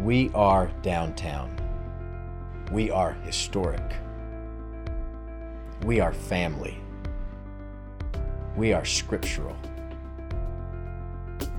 We 0.00 0.30
are 0.32 0.70
downtown. 0.82 1.50
We 2.70 2.88
are 2.88 3.14
historic. 3.24 3.96
We 5.84 5.98
are 5.98 6.12
family. 6.12 6.78
We 8.56 8.72
are 8.72 8.84
scriptural. 8.84 9.56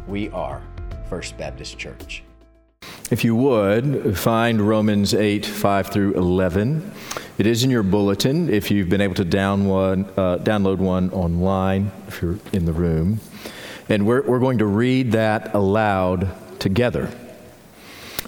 We 0.07 0.29
are 0.29 0.61
First 1.09 1.37
Baptist 1.37 1.77
Church. 1.77 2.23
If 3.11 3.25
you 3.25 3.35
would, 3.35 4.17
find 4.17 4.61
Romans 4.61 5.13
8, 5.13 5.45
5 5.45 5.87
through 5.87 6.13
11. 6.13 6.93
It 7.39 7.45
is 7.45 7.65
in 7.65 7.69
your 7.69 7.83
bulletin 7.83 8.49
if 8.49 8.71
you've 8.71 8.87
been 8.87 9.01
able 9.01 9.15
to 9.15 9.25
down 9.25 9.65
one, 9.65 10.05
uh, 10.15 10.37
download 10.37 10.77
one 10.77 11.09
online, 11.09 11.91
if 12.07 12.21
you're 12.21 12.39
in 12.53 12.63
the 12.63 12.73
room. 12.73 13.19
And 13.89 14.07
we're, 14.07 14.21
we're 14.21 14.39
going 14.39 14.59
to 14.59 14.65
read 14.65 15.11
that 15.11 15.53
aloud 15.53 16.29
together. 16.61 17.11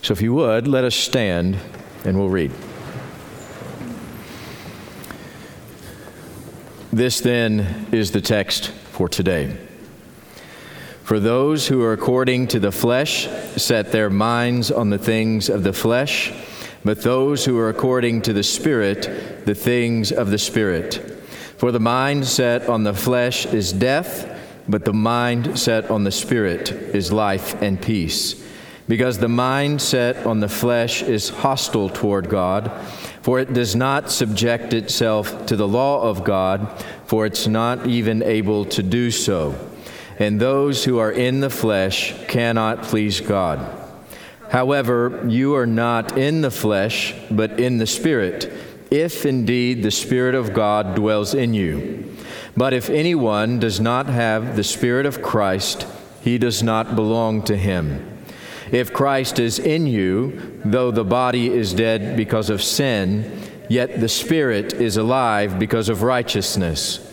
So 0.02 0.14
if 0.14 0.22
you 0.22 0.34
would, 0.34 0.68
let 0.68 0.84
us 0.84 0.96
stand 0.96 1.58
and 2.04 2.18
we'll 2.18 2.30
read. 2.30 2.52
This 6.92 7.22
then 7.22 7.88
is 7.92 8.12
the 8.12 8.20
text 8.20 8.70
for 8.70 9.08
today. 9.08 9.56
For 11.04 11.20
those 11.20 11.68
who 11.68 11.84
are 11.84 11.94
according 11.94 12.48
to 12.48 12.60
the 12.60 12.72
flesh 12.72 13.28
set 13.56 13.92
their 13.92 14.10
minds 14.10 14.72
on 14.72 14.90
the 14.90 14.98
things 14.98 15.50
of 15.50 15.64
the 15.64 15.74
flesh, 15.74 16.34
but 16.84 17.04
those 17.04 17.46
who 17.46 17.60
are 17.60 17.70
according 17.70 18.24
to 18.24 18.34
the 18.34 18.44
Spirit, 18.44 19.46
the 19.46 19.56
things 19.56 20.12
of 20.12 20.32
the 20.32 20.38
Spirit. 20.38 20.96
For 21.58 21.72
the 21.72 21.80
mind 21.80 22.26
set 22.26 22.68
on 22.68 22.84
the 22.84 22.94
flesh 22.94 23.46
is 23.46 23.72
death, 23.72 24.28
but 24.68 24.84
the 24.84 24.94
mind 24.94 25.60
set 25.60 25.92
on 25.92 26.06
the 26.06 26.12
Spirit 26.12 26.72
is 26.72 27.12
life 27.12 27.62
and 27.62 27.80
peace. 27.80 28.41
Because 28.92 29.20
the 29.20 29.30
mind 29.30 29.82
set 29.82 30.26
on 30.26 30.42
the 30.42 30.50
flesh 30.50 31.02
is 31.02 31.30
hostile 31.30 31.88
toward 31.88 32.28
God, 32.28 32.70
for 33.22 33.40
it 33.40 33.54
does 33.54 33.74
not 33.74 34.12
subject 34.12 34.74
itself 34.74 35.46
to 35.46 35.56
the 35.56 35.66
law 35.66 36.02
of 36.02 36.26
God, 36.26 36.68
for 37.06 37.26
it's 37.26 37.48
not 37.48 37.88
even 37.88 38.22
able 38.22 38.66
to 38.66 38.84
do 38.84 39.10
so. 39.10 39.56
And 40.20 40.42
those 40.42 40.84
who 40.84 40.98
are 40.98 41.10
in 41.10 41.40
the 41.40 41.50
flesh 41.50 42.14
cannot 42.28 42.84
please 42.84 43.22
God. 43.22 43.66
However, 44.50 45.24
you 45.26 45.56
are 45.56 45.66
not 45.66 46.18
in 46.18 46.42
the 46.42 46.52
flesh, 46.52 47.16
but 47.32 47.62
in 47.62 47.78
the 47.78 47.88
Spirit, 47.88 48.52
if 48.92 49.26
indeed 49.26 49.84
the 49.84 49.92
Spirit 49.92 50.36
of 50.36 50.54
God 50.54 50.96
dwells 50.96 51.34
in 51.34 51.54
you. 51.54 52.14
But 52.58 52.74
if 52.74 52.90
anyone 52.90 53.58
does 53.58 53.80
not 53.80 54.08
have 54.08 54.58
the 54.58 54.66
Spirit 54.66 55.06
of 55.06 55.22
Christ, 55.22 55.88
he 56.22 56.38
does 56.38 56.62
not 56.62 56.98
belong 56.98 57.42
to 57.44 57.56
him. 57.56 58.11
If 58.72 58.94
Christ 58.94 59.40
is 59.40 59.60
in 59.60 59.86
you, 59.88 60.60
though 60.64 60.92
the 60.92 61.04
body 61.04 61.48
is 61.52 61.74
dead 61.74 62.16
because 62.16 62.50
of 62.50 62.64
sin, 62.64 63.50
yet 63.70 64.00
the 64.00 64.10
Spirit 64.10 64.74
is 64.74 64.98
alive 64.98 65.60
because 65.60 65.90
of 65.90 66.04
righteousness. 66.04 67.08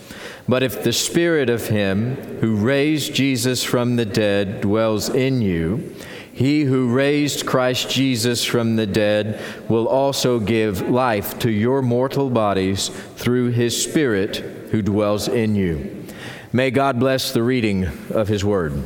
But 0.49 0.63
if 0.63 0.83
the 0.83 0.93
Spirit 0.93 1.51
of 1.51 1.69
Him 1.69 2.17
who 2.41 2.57
raised 2.57 3.15
Jesus 3.15 3.65
from 3.65 3.97
the 3.97 4.07
dead 4.07 4.61
dwells 4.61 5.09
in 5.09 5.43
you, 5.43 5.95
he 6.39 6.63
who 6.63 6.95
raised 6.95 7.47
Christ 7.47 7.91
Jesus 7.91 8.45
from 8.45 8.77
the 8.77 8.87
dead 8.87 9.43
will 9.69 9.89
also 9.89 10.39
give 10.39 10.89
life 10.89 11.37
to 11.41 11.51
your 11.51 11.83
mortal 11.83 12.31
bodies 12.31 12.91
through 13.17 13.49
his 13.49 13.83
Spirit 13.83 14.37
who 14.71 14.81
dwells 14.81 15.27
in 15.27 15.57
you. 15.57 16.07
May 16.53 16.71
God 16.71 17.01
bless 17.01 17.33
the 17.33 17.43
reading 17.43 17.89
of 18.11 18.29
his 18.29 18.45
word. 18.45 18.85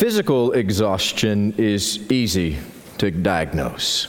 Physical 0.00 0.52
exhaustion 0.52 1.52
is 1.58 2.10
easy 2.10 2.56
to 2.96 3.10
diagnose. 3.10 4.06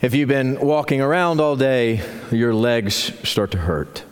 If 0.00 0.14
you've 0.14 0.28
been 0.28 0.60
walking 0.60 1.00
around 1.00 1.40
all 1.40 1.56
day, 1.56 2.00
your 2.30 2.54
legs 2.54 3.12
start 3.28 3.50
to 3.50 3.58
hurt. 3.58 4.04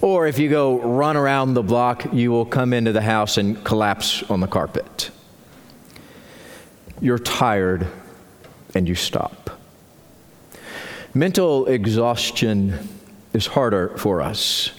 Or 0.00 0.26
if 0.26 0.40
you 0.40 0.50
go 0.50 0.80
run 0.80 1.16
around 1.16 1.54
the 1.54 1.62
block, 1.62 2.12
you 2.12 2.32
will 2.32 2.44
come 2.44 2.72
into 2.72 2.90
the 2.90 3.02
house 3.02 3.38
and 3.38 3.62
collapse 3.62 4.24
on 4.24 4.40
the 4.40 4.48
carpet. 4.48 5.12
You're 7.00 7.20
tired 7.20 7.86
and 8.74 8.88
you 8.88 8.96
stop. 8.96 9.60
Mental 11.14 11.66
exhaustion 11.66 12.88
is 13.32 13.46
harder 13.46 13.96
for 13.96 14.20
us. 14.20 14.72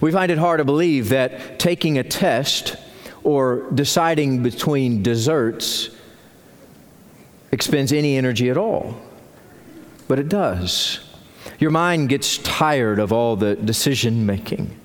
We 0.00 0.12
find 0.12 0.32
it 0.32 0.38
hard 0.38 0.58
to 0.58 0.64
believe 0.64 1.10
that 1.10 1.58
taking 1.58 1.98
a 1.98 2.02
test 2.02 2.76
or 3.22 3.70
deciding 3.72 4.42
between 4.42 5.02
desserts 5.02 5.90
expends 7.52 7.92
any 7.92 8.16
energy 8.16 8.50
at 8.50 8.56
all. 8.56 9.00
But 10.08 10.18
it 10.18 10.28
does. 10.28 11.00
Your 11.58 11.70
mind 11.70 12.08
gets 12.08 12.38
tired 12.38 12.98
of 12.98 13.12
all 13.12 13.36
the 13.36 13.54
decision 13.56 14.26
making. 14.26 14.76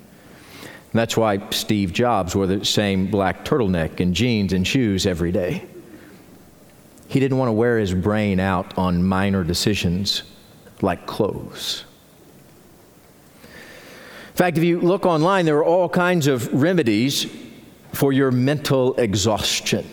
That's 0.93 1.17
why 1.17 1.49
Steve 1.49 1.91
Jobs 1.91 2.35
wore 2.35 2.47
the 2.47 2.63
same 2.63 3.07
black 3.07 3.43
turtleneck 3.43 3.99
and 3.99 4.15
jeans 4.15 4.53
and 4.53 4.65
shoes 4.65 5.05
every 5.05 5.31
day. 5.31 5.65
He 7.09 7.19
didn't 7.19 7.37
want 7.37 7.49
to 7.49 7.53
wear 7.53 7.77
his 7.77 7.93
brain 7.93 8.39
out 8.39 8.77
on 8.77 9.03
minor 9.03 9.43
decisions 9.43 10.23
like 10.81 11.05
clothes. 11.05 11.83
In 13.43 14.37
fact, 14.37 14.57
if 14.57 14.63
you 14.63 14.79
look 14.79 15.05
online, 15.05 15.45
there 15.45 15.57
are 15.57 15.65
all 15.65 15.89
kinds 15.89 16.27
of 16.27 16.53
remedies 16.53 17.25
for 17.95 18.11
your 18.11 18.31
mental 18.31 18.95
exhaustion. 18.95 19.85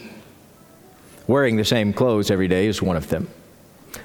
Wearing 1.26 1.56
the 1.56 1.64
same 1.64 1.92
clothes 1.92 2.30
every 2.30 2.48
day 2.48 2.66
is 2.66 2.82
one 2.82 2.96
of 2.96 3.08
them. 3.08 3.28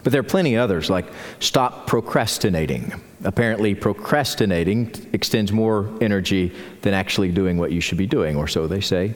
But 0.04 0.12
there 0.12 0.20
are 0.20 0.24
plenty 0.24 0.56
others, 0.56 0.90
like 0.90 1.06
stop 1.40 1.88
procrastinating. 1.88 2.94
Apparently, 3.24 3.74
procrastinating 3.74 4.94
extends 5.14 5.52
more 5.52 5.90
energy 6.02 6.54
than 6.82 6.94
actually 6.94 7.32
doing 7.32 7.58
what 7.58 7.72
you 7.72 7.82
should 7.82 7.98
be 7.98 8.06
doing, 8.06 8.36
or 8.36 8.48
so 8.48 8.68
they 8.68 8.82
say. 8.82 9.16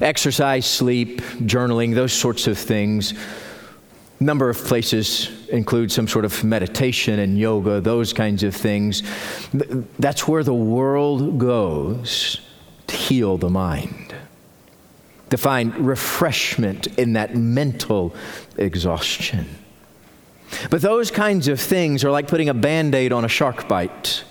Exercise, 0.00 0.66
sleep, 0.66 1.20
journaling, 1.20 1.94
those 1.94 2.12
sorts 2.12 2.46
of 2.46 2.58
things. 2.58 3.14
Number 4.18 4.50
of 4.50 4.58
places 4.58 5.48
include 5.48 5.90
some 5.92 6.08
sort 6.08 6.24
of 6.24 6.44
meditation 6.44 7.20
and 7.20 7.38
yoga, 7.38 7.80
those 7.80 8.12
kinds 8.12 8.42
of 8.42 8.54
things. 8.54 9.02
That's 9.98 10.26
where 10.26 10.42
the 10.42 10.54
world 10.54 11.38
goes 11.38 12.40
to 12.90 12.96
heal 12.96 13.38
the 13.38 13.50
mind 13.50 14.14
to 15.30 15.36
find 15.36 15.74
refreshment 15.76 16.86
in 16.98 17.14
that 17.14 17.34
mental 17.34 18.14
exhaustion. 18.56 19.46
But 20.68 20.82
those 20.82 21.10
kinds 21.10 21.46
of 21.48 21.60
things 21.60 22.04
are 22.04 22.10
like 22.10 22.26
putting 22.26 22.48
a 22.48 22.54
band 22.54 22.94
aid 22.94 23.12
on 23.12 23.24
a 23.24 23.28
shark 23.28 23.68
bite. 23.68 24.24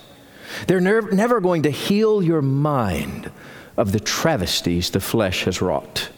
They're 0.67 0.81
ner- 0.81 1.09
never 1.11 1.39
going 1.39 1.63
to 1.63 1.69
heal 1.69 2.21
your 2.21 2.41
mind 2.41 3.31
of 3.77 3.93
the 3.93 3.99
travesties 4.01 4.89
the 4.89 4.99
flesh 4.99 5.45
has 5.45 5.61
wrought. 5.61 6.09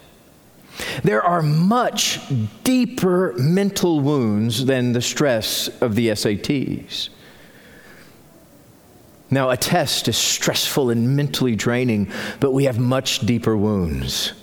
There 1.04 1.22
are 1.22 1.42
much 1.42 2.18
deeper 2.64 3.34
mental 3.36 4.00
wounds 4.00 4.64
than 4.64 4.92
the 4.92 5.02
stress 5.02 5.68
of 5.80 5.94
the 5.94 6.08
SATs. 6.08 7.08
Now, 9.32 9.48
a 9.48 9.56
test 9.56 10.08
is 10.08 10.16
stressful 10.18 10.90
and 10.90 11.16
mentally 11.16 11.56
draining, 11.56 12.12
but 12.38 12.52
we 12.52 12.64
have 12.64 12.78
much 12.78 13.20
deeper 13.20 13.56
wounds. 13.56 14.34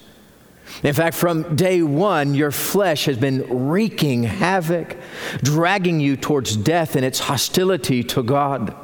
In 0.81 0.95
fact, 0.95 1.15
from 1.15 1.55
day 1.55 1.83
one, 1.83 2.33
your 2.33 2.49
flesh 2.49 3.05
has 3.05 3.15
been 3.15 3.67
wreaking 3.69 4.23
havoc, 4.23 4.97
dragging 5.43 5.99
you 5.99 6.17
towards 6.17 6.57
death 6.57 6.95
and 6.95 7.05
its 7.05 7.19
hostility 7.19 8.03
to 8.05 8.23
God. 8.23 8.75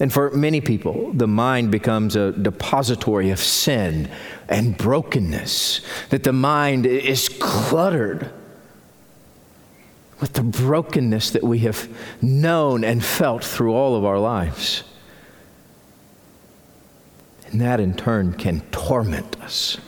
And 0.00 0.10
for 0.10 0.30
many 0.30 0.62
people, 0.62 1.12
the 1.12 1.28
mind 1.28 1.70
becomes 1.70 2.16
a 2.16 2.32
depository 2.32 3.30
of 3.30 3.40
sin 3.40 4.10
and 4.48 4.78
brokenness, 4.78 5.82
that 6.08 6.24
the 6.24 6.32
mind 6.32 6.86
is 6.86 7.28
cluttered 7.28 8.30
with 10.20 10.32
the 10.34 10.42
brokenness 10.42 11.30
that 11.30 11.42
we 11.42 11.58
have 11.60 11.88
known 12.22 12.84
and 12.84 13.04
felt 13.04 13.44
through 13.44 13.74
all 13.74 13.96
of 13.96 14.04
our 14.04 14.18
lives. 14.18 14.84
And 17.46 17.60
that 17.60 17.80
in 17.80 17.94
turn 17.94 18.34
can 18.34 18.60
torment 18.70 19.40
us. 19.40 19.78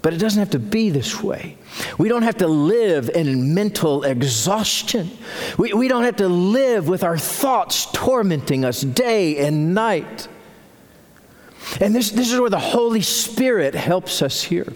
But 0.00 0.14
it 0.14 0.18
doesn't 0.18 0.38
have 0.38 0.50
to 0.50 0.60
be 0.60 0.90
this 0.90 1.22
way. 1.22 1.58
We 1.98 2.08
don't 2.08 2.22
have 2.22 2.38
to 2.38 2.46
live 2.46 3.10
in 3.10 3.52
mental 3.52 4.04
exhaustion. 4.04 5.10
We, 5.58 5.72
we 5.72 5.88
don't 5.88 6.04
have 6.04 6.16
to 6.16 6.28
live 6.28 6.88
with 6.88 7.02
our 7.02 7.18
thoughts 7.18 7.86
tormenting 7.92 8.64
us 8.64 8.80
day 8.80 9.38
and 9.38 9.74
night. 9.74 10.28
And 11.80 11.94
this, 11.94 12.10
this 12.12 12.32
is 12.32 12.40
where 12.40 12.48
the 12.48 12.58
Holy 12.58 13.02
Spirit 13.02 13.74
helps 13.74 14.22
us 14.22 14.42
here. 14.42 14.72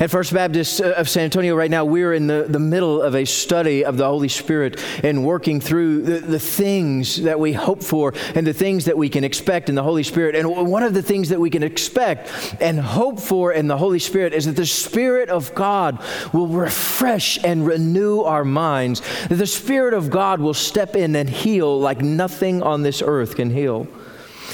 At 0.00 0.10
First 0.10 0.32
Baptist 0.32 0.80
uh, 0.80 0.90
of 0.96 1.08
San 1.08 1.24
Antonio, 1.24 1.54
right 1.54 1.70
now, 1.70 1.84
we're 1.84 2.14
in 2.14 2.26
the, 2.26 2.46
the 2.48 2.58
middle 2.58 3.00
of 3.00 3.14
a 3.14 3.24
study 3.24 3.84
of 3.84 3.96
the 3.96 4.04
Holy 4.04 4.28
Spirit 4.28 4.82
and 5.04 5.24
working 5.24 5.60
through 5.60 6.02
the, 6.02 6.18
the 6.18 6.38
things 6.38 7.22
that 7.22 7.38
we 7.38 7.52
hope 7.52 7.82
for 7.82 8.12
and 8.34 8.44
the 8.44 8.52
things 8.52 8.86
that 8.86 8.98
we 8.98 9.08
can 9.08 9.22
expect 9.22 9.68
in 9.68 9.76
the 9.76 9.82
Holy 9.82 10.02
Spirit. 10.02 10.34
And 10.34 10.48
one 10.48 10.82
of 10.82 10.94
the 10.94 11.02
things 11.02 11.28
that 11.28 11.38
we 11.38 11.48
can 11.48 11.62
expect 11.62 12.56
and 12.60 12.80
hope 12.80 13.20
for 13.20 13.52
in 13.52 13.68
the 13.68 13.76
Holy 13.76 14.00
Spirit 14.00 14.32
is 14.32 14.46
that 14.46 14.56
the 14.56 14.66
Spirit 14.66 15.28
of 15.28 15.54
God 15.54 16.02
will 16.32 16.48
refresh 16.48 17.42
and 17.44 17.64
renew 17.64 18.20
our 18.22 18.44
minds, 18.44 19.00
that 19.28 19.36
the 19.36 19.46
Spirit 19.46 19.94
of 19.94 20.10
God 20.10 20.40
will 20.40 20.54
step 20.54 20.96
in 20.96 21.14
and 21.14 21.30
heal 21.30 21.78
like 21.78 22.00
nothing 22.00 22.62
on 22.62 22.82
this 22.82 23.00
earth 23.00 23.36
can 23.36 23.50
heal. 23.50 23.86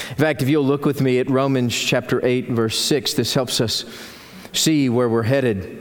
In 0.09 0.15
fact, 0.15 0.41
if 0.41 0.49
you'll 0.49 0.65
look 0.65 0.85
with 0.85 1.01
me 1.01 1.19
at 1.19 1.29
Romans 1.29 1.75
chapter 1.75 2.23
8, 2.25 2.49
verse 2.49 2.79
6, 2.79 3.13
this 3.13 3.33
helps 3.33 3.59
us 3.59 3.85
see 4.53 4.89
where 4.89 5.09
we're 5.09 5.23
headed. 5.23 5.79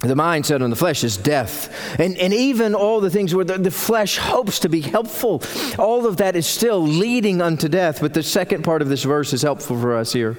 The 0.00 0.14
mindset 0.14 0.62
on 0.62 0.68
the 0.68 0.76
flesh 0.76 1.02
is 1.02 1.16
death. 1.16 1.98
And, 1.98 2.18
and 2.18 2.34
even 2.34 2.74
all 2.74 3.00
the 3.00 3.10
things 3.10 3.34
where 3.34 3.44
the, 3.44 3.56
the 3.56 3.70
flesh 3.70 4.18
hopes 4.18 4.58
to 4.60 4.68
be 4.68 4.82
helpful, 4.82 5.42
all 5.78 6.06
of 6.06 6.18
that 6.18 6.36
is 6.36 6.46
still 6.46 6.80
leading 6.80 7.40
unto 7.40 7.68
death. 7.68 8.00
But 8.00 8.12
the 8.12 8.22
second 8.22 8.64
part 8.64 8.82
of 8.82 8.88
this 8.88 9.02
verse 9.02 9.32
is 9.32 9.42
helpful 9.42 9.80
for 9.80 9.96
us 9.96 10.12
here. 10.12 10.36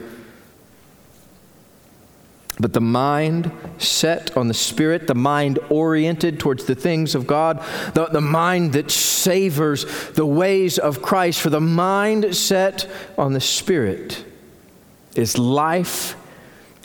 But 2.60 2.74
the 2.74 2.82
mind 2.82 3.52
set 3.80 4.38
on 4.38 4.48
the 4.48 4.54
Spirit, 4.54 5.08
the 5.08 5.16
mind 5.16 5.60
oriented 5.70 6.40
towards 6.40 6.66
the 6.66 6.76
things 6.76 7.14
of 7.14 7.28
God, 7.28 7.62
the, 7.94 8.06
the 8.06 8.22
mind 8.22 8.74
that 8.74 8.92
savors 8.92 9.86
the 10.12 10.26
ways 10.26 10.80
of 10.80 11.02
Christ, 11.02 11.42
for 11.42 11.50
the 11.50 11.60
mind 11.60 12.34
set 12.36 12.90
on 13.18 13.34
the 13.34 13.42
Spirit 13.42 14.24
is 15.16 15.38
life 15.38 16.16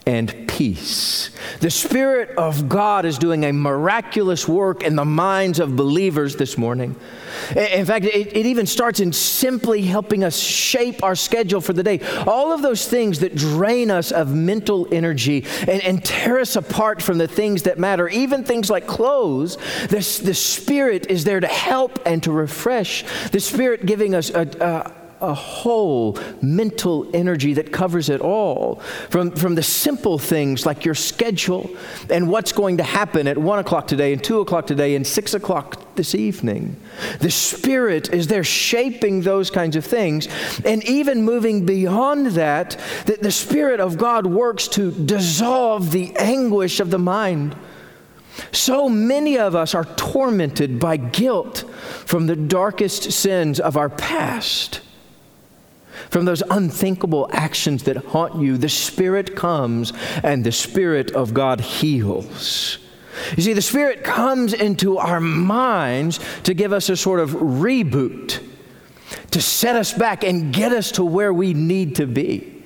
and 0.07 0.50
peace. 0.61 1.31
The 1.61 1.71
Spirit 1.71 2.37
of 2.37 2.69
God 2.69 3.07
is 3.07 3.17
doing 3.17 3.47
a 3.47 3.53
miraculous 3.53 4.47
work 4.47 4.83
in 4.83 4.95
the 4.95 5.07
minds 5.07 5.59
of 5.59 5.75
believers 5.75 6.37
this 6.37 6.59
morning. 6.59 6.97
In 7.57 7.87
fact, 7.87 8.05
it, 8.05 8.37
it, 8.37 8.45
even 8.45 8.67
starts 8.67 9.01
in 9.01 9.15
simply 9.15 9.81
helping 9.81 10.23
us 10.23 10.39
shape 10.39 11.03
our 11.03 11.15
schedule 11.15 11.63
for 11.63 11.73
the 11.73 11.83
day. 11.83 12.01
All 12.27 12.53
of 12.53 12.61
those 12.61 12.87
things 12.87 13.21
that 13.21 13.35
drain 13.35 13.91
us 13.91 14.13
of 14.13 14.35
mental 14.35 14.87
energy 14.93 15.47
and, 15.61 15.83
and 15.83 16.05
tear 16.05 16.39
us 16.39 16.57
apart 16.57 17.01
from 17.01 17.17
the 17.17 17.29
things 17.29 17.63
that 17.63 17.79
matter, 17.79 18.07
even 18.11 18.45
things 18.45 18.69
like 18.69 18.87
clothes, 18.87 19.57
this, 19.89 20.19
the 20.19 20.35
Spirit 20.35 21.07
is 21.07 21.25
there 21.25 21.41
to 21.41 21.47
help 21.47 22.01
and 22.05 22.23
to 22.25 22.33
refresh. 22.33 23.03
The 23.31 23.41
Spirit 23.41 23.87
giving 23.87 24.15
us 24.15 24.29
a, 24.29 24.43
a 24.61 25.00
a 25.21 25.35
whole 25.35 26.19
mental 26.41 27.09
energy 27.15 27.55
that 27.55 27.73
covers 27.73 28.09
it 28.09 28.21
all. 28.21 28.77
From, 29.11 29.33
from 29.33 29.55
the 29.55 29.63
simple 29.63 30.19
things 30.19 30.65
like 30.67 30.85
your 30.85 30.95
schedule 30.95 31.71
and 32.09 32.29
what's 32.29 32.53
going 32.53 32.79
to 32.79 32.83
happen 32.83 33.27
at 33.27 33.37
1 33.37 33.59
o'clock 33.59 33.87
today 33.87 34.13
and 34.13 34.23
2 34.23 34.41
o'clock 34.41 34.67
today 34.67 34.95
and 34.95 35.07
6 35.07 35.35
o'clock 35.35 35.95
this 35.95 36.15
evening. 36.15 36.81
The 37.21 37.31
Spirit 37.31 38.13
is 38.13 38.27
there 38.27 38.45
shaping 38.45 39.23
those 39.23 39.51
kinds 39.51 39.77
of 39.77 39.85
things. 39.85 40.29
And 40.65 40.83
even 40.85 41.23
moving 41.23 41.67
beyond 41.67 42.29
that, 42.29 42.79
that 43.07 43.23
the 43.23 43.31
Spirit 43.31 43.81
of 43.81 43.99
God 43.99 44.27
works 44.27 44.69
to 44.69 44.91
dissolve 44.93 45.93
the 45.93 46.17
anguish 46.17 46.81
of 46.81 46.91
the 46.91 46.99
mind. 46.99 47.57
So 48.53 48.89
many 48.89 49.39
of 49.39 49.55
us 49.55 49.75
are 49.75 49.85
tormented 49.85 50.81
by 50.81 50.97
guilt 50.97 51.65
from 52.07 52.27
the 52.27 52.37
darkest 52.37 53.13
sins 53.13 53.61
of 53.61 53.77
our 53.77 53.89
past 53.89 54.81
from 56.11 56.25
those 56.25 56.43
unthinkable 56.51 57.29
actions 57.33 57.85
that 57.85 57.97
haunt 57.97 58.43
you, 58.43 58.59
the 58.59 58.69
Spirit 58.69 59.37
comes 59.37 59.93
and 60.23 60.45
the 60.45 60.53
Spirit 60.53 61.13
of 61.13 61.33
God 61.33 61.61
heals. 61.61 62.79
You 63.37 63.43
see, 63.43 63.53
the 63.53 63.63
Spirit 63.63 64.03
comes 64.03 64.53
into 64.53 64.99
our 64.99 65.21
minds 65.21 66.21
to 66.45 66.55
give 66.55 66.73
us 66.73 66.89
a 66.89 66.97
sort 66.97 67.21
of 67.21 67.31
reboot, 67.31 68.43
to 69.31 69.41
set 69.41 69.77
us 69.77 69.93
back 69.93 70.25
and 70.25 70.53
get 70.53 70.73
us 70.73 70.93
to 70.93 71.05
where 71.05 71.33
we 71.33 71.55
need 71.55 71.97
to 71.97 72.07
be. 72.07 72.63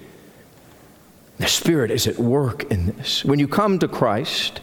The 1.39 1.49
Spirit 1.49 1.91
is 1.91 2.07
at 2.07 2.19
work 2.19 2.65
in 2.71 2.87
this. 2.87 3.25
When 3.25 3.39
you 3.39 3.49
come 3.49 3.79
to 3.81 3.89
Christ, 3.89 4.61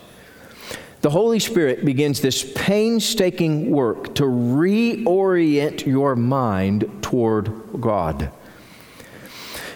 the 1.01 1.09
Holy 1.09 1.39
Spirit 1.39 1.83
begins 1.83 2.21
this 2.21 2.49
painstaking 2.55 3.69
work 3.69 4.15
to 4.15 4.23
reorient 4.23 5.85
your 5.85 6.15
mind 6.15 6.89
toward 7.01 7.51
God. 7.79 8.31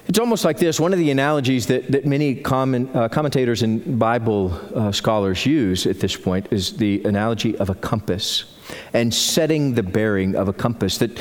It's 0.07 0.19
almost 0.19 0.45
like 0.45 0.59
this. 0.59 0.79
One 0.79 0.93
of 0.93 0.99
the 0.99 1.09
analogies 1.09 1.65
that, 1.67 1.91
that 1.91 2.05
many 2.05 2.35
common, 2.35 2.89
uh, 2.95 3.09
commentators 3.09 3.63
and 3.63 3.97
Bible 3.97 4.53
uh, 4.75 4.91
scholars 4.91 5.45
use 5.45 5.87
at 5.87 5.99
this 5.99 6.15
point 6.15 6.47
is 6.51 6.77
the 6.77 7.03
analogy 7.05 7.57
of 7.57 7.69
a 7.71 7.75
compass 7.75 8.45
and 8.93 9.11
setting 9.11 9.73
the 9.73 9.81
bearing 9.81 10.35
of 10.35 10.47
a 10.47 10.53
compass. 10.53 10.99
That, 10.99 11.19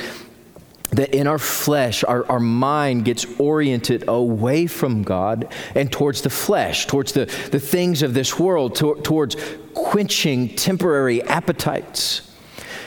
that 0.90 1.14
in 1.14 1.26
our 1.26 1.38
flesh, 1.38 2.04
our, 2.04 2.30
our 2.30 2.40
mind 2.40 3.06
gets 3.06 3.24
oriented 3.40 4.04
away 4.06 4.66
from 4.66 5.02
God 5.02 5.48
and 5.74 5.90
towards 5.90 6.20
the 6.20 6.30
flesh, 6.30 6.86
towards 6.86 7.12
the, 7.12 7.24
the 7.52 7.60
things 7.60 8.02
of 8.02 8.12
this 8.12 8.38
world, 8.38 8.74
to, 8.76 8.96
towards 8.96 9.36
quenching 9.72 10.56
temporary 10.56 11.22
appetites. 11.22 12.33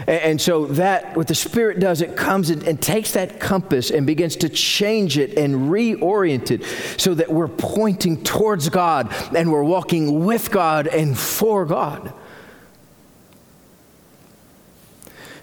And, 0.05 0.39
so 0.39 0.65
that, 0.67 1.15
what 1.17 1.27
the 1.27 1.35
Spirit 1.35 1.79
does, 1.79 2.01
it 2.01 2.15
comes 2.15 2.49
and, 2.49 2.63
and 2.63 2.81
takes 2.81 3.13
that 3.13 3.39
compass 3.39 3.89
and 3.89 4.05
begins 4.05 4.35
to 4.37 4.49
change 4.49 5.17
it 5.17 5.37
and 5.37 5.71
reorient 5.71 6.51
it 6.51 6.63
so 6.99 7.15
that 7.15 7.31
we're 7.31 7.47
pointing 7.47 8.23
towards 8.23 8.69
God 8.69 9.13
and 9.35 9.51
we're 9.51 9.63
walking 9.63 10.25
with 10.25 10.51
God 10.51 10.87
and 10.87 11.17
for 11.17 11.65
God. 11.65 12.13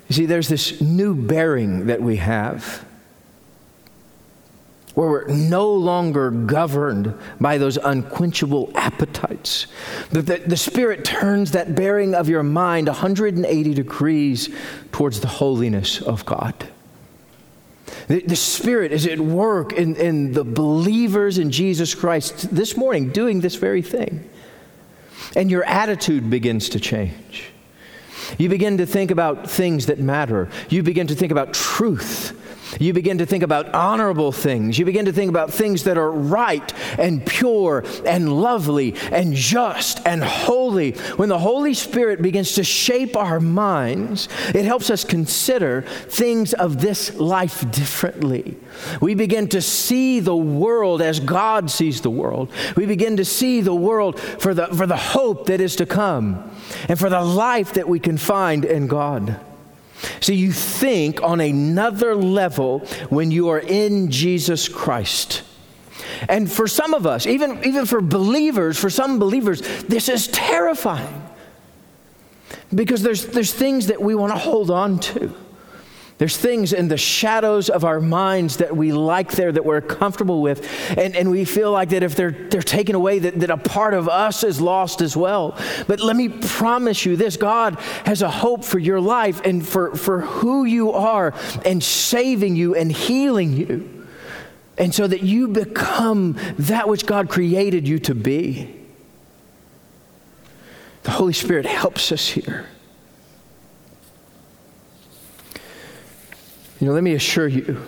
You 0.08 0.14
see, 0.14 0.26
there's 0.26 0.48
this 0.48 0.80
new 0.80 1.14
bearing 1.14 1.86
that 1.86 2.00
we 2.00 2.16
have 2.16 2.84
where 4.94 5.08
we're 5.08 5.26
no 5.26 5.72
longer 5.72 6.30
governed 6.30 7.14
by 7.40 7.58
those 7.58 7.76
unquenchable 7.76 8.70
appetites. 8.74 9.66
The, 10.10 10.22
the, 10.22 10.36
the, 10.38 10.56
Spirit 10.56 11.04
turns 11.04 11.50
that 11.50 11.74
bearing 11.74 12.14
of 12.14 12.28
your 12.28 12.44
mind 12.44 12.86
180 12.86 13.74
degrees 13.74 14.48
towards 14.92 15.20
the 15.20 15.26
holiness 15.26 16.00
of 16.00 16.24
God. 16.24 16.54
The, 18.06 18.20
the 18.20 18.36
Spirit 18.36 18.92
is 18.92 19.06
at 19.06 19.18
work 19.18 19.72
in, 19.72 19.96
in 19.96 20.32
the 20.32 20.44
believers 20.44 21.38
in 21.38 21.50
Jesus 21.50 21.94
Christ 21.94 22.54
this 22.54 22.76
morning 22.76 23.10
doing 23.10 23.40
this 23.40 23.56
very 23.56 23.82
thing. 23.82 24.28
And 25.34 25.50
your 25.50 25.64
attitude 25.64 26.30
begins 26.30 26.68
to 26.70 26.80
change. 26.80 27.50
You 28.38 28.48
begin 28.48 28.78
to 28.78 28.86
think 28.86 29.10
about 29.10 29.50
things 29.50 29.86
that 29.86 29.98
matter. 29.98 30.48
You 30.68 30.82
begin 30.82 31.08
to 31.08 31.14
think 31.14 31.32
about 31.32 31.52
truth 31.52 32.33
you 32.78 32.92
begin 32.92 33.18
to 33.18 33.26
think 33.26 33.42
about 33.42 33.74
honorable 33.74 34.32
things. 34.32 34.78
You 34.78 34.84
begin 34.84 35.04
to 35.06 35.12
think 35.12 35.28
about 35.28 35.52
things 35.52 35.84
that 35.84 35.98
are 35.98 36.10
right 36.10 36.72
and 36.98 37.24
pure 37.24 37.84
and 38.04 38.40
lovely 38.40 38.94
and 39.12 39.34
just 39.34 40.00
and 40.06 40.22
holy. 40.22 40.92
When 41.16 41.28
the 41.28 41.38
Holy 41.38 41.74
Spirit 41.74 42.22
begins 42.22 42.54
to 42.54 42.64
shape 42.64 43.16
our 43.16 43.40
minds, 43.40 44.28
it 44.54 44.64
helps 44.64 44.90
us 44.90 45.04
consider 45.04 45.82
things 45.82 46.52
of 46.54 46.80
this 46.80 47.14
life 47.16 47.70
differently. 47.70 48.56
We 49.00 49.14
begin 49.14 49.48
to 49.48 49.62
see 49.62 50.20
the 50.20 50.36
world 50.36 51.02
as 51.02 51.20
God 51.20 51.70
sees 51.70 52.00
the 52.00 52.10
world. 52.10 52.50
We 52.76 52.86
begin 52.86 53.16
to 53.18 53.24
see 53.24 53.60
the 53.60 53.74
world 53.74 54.18
for 54.18 54.54
the, 54.54 54.66
for 54.68 54.86
the 54.86 54.96
hope 54.96 55.46
that 55.46 55.60
is 55.60 55.76
to 55.76 55.86
come 55.86 56.50
and 56.88 56.98
for 56.98 57.08
the 57.08 57.22
life 57.22 57.74
that 57.74 57.88
we 57.88 58.00
can 58.00 58.16
find 58.16 58.64
in 58.64 58.86
God. 58.86 59.38
So 60.24 60.32
you 60.32 60.52
think 60.52 61.22
on 61.22 61.38
another 61.38 62.14
level 62.14 62.78
when 63.10 63.30
you 63.30 63.50
are 63.50 63.58
in 63.58 64.10
Jesus 64.10 64.70
Christ. 64.70 65.42
And 66.30 66.50
for 66.50 66.66
some 66.66 66.94
of 66.94 67.06
us, 67.06 67.26
even, 67.26 67.62
even 67.62 67.84
for 67.84 68.00
believers, 68.00 68.78
for 68.78 68.88
some 68.88 69.18
believers, 69.18 69.60
this 69.82 70.08
is 70.08 70.28
terrifying. 70.28 71.28
Because 72.74 73.02
there's, 73.02 73.26
there's 73.26 73.52
things 73.52 73.88
that 73.88 74.00
we 74.00 74.14
want 74.14 74.32
to 74.32 74.38
hold 74.38 74.70
on 74.70 74.98
to. 75.00 75.34
There's 76.16 76.36
things 76.36 76.72
in 76.72 76.86
the 76.86 76.96
shadows 76.96 77.68
of 77.68 77.84
our 77.84 78.00
minds 78.00 78.58
that 78.58 78.76
we 78.76 78.92
like 78.92 79.32
there 79.32 79.50
that 79.50 79.64
we're 79.64 79.80
comfortable 79.80 80.42
with. 80.42 80.68
And, 80.96 81.16
and 81.16 81.28
we 81.28 81.44
feel 81.44 81.72
like 81.72 81.88
that 81.88 82.04
if 82.04 82.14
they're, 82.14 82.30
they're 82.30 82.62
taken 82.62 82.94
away, 82.94 83.18
that, 83.18 83.40
that 83.40 83.50
a 83.50 83.56
part 83.56 83.94
of 83.94 84.08
us 84.08 84.44
is 84.44 84.60
lost 84.60 85.00
as 85.00 85.16
well. 85.16 85.58
But 85.88 85.98
let 85.98 86.14
me 86.14 86.28
promise 86.28 87.04
you 87.04 87.16
this 87.16 87.36
God 87.36 87.80
has 88.06 88.22
a 88.22 88.30
hope 88.30 88.64
for 88.64 88.78
your 88.78 89.00
life 89.00 89.40
and 89.44 89.66
for, 89.66 89.96
for 89.96 90.20
who 90.20 90.64
you 90.64 90.92
are 90.92 91.34
and 91.64 91.82
saving 91.82 92.54
you 92.54 92.76
and 92.76 92.92
healing 92.92 93.52
you. 93.52 94.06
And 94.78 94.94
so 94.94 95.06
that 95.06 95.22
you 95.22 95.48
become 95.48 96.36
that 96.58 96.88
which 96.88 97.06
God 97.06 97.28
created 97.28 97.88
you 97.88 97.98
to 98.00 98.14
be. 98.14 98.74
The 101.02 101.10
Holy 101.10 101.32
Spirit 101.32 101.66
helps 101.66 102.12
us 102.12 102.28
here. 102.28 102.66
You 106.84 106.90
know, 106.90 106.96
let 106.96 107.02
me 107.02 107.14
assure 107.14 107.48
you 107.48 107.80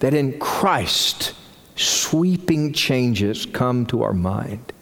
that 0.00 0.12
in 0.12 0.38
Christ, 0.38 1.32
sweeping 1.74 2.74
changes 2.74 3.46
come 3.46 3.86
to 3.86 4.02
our 4.02 4.12
mind. 4.12 4.74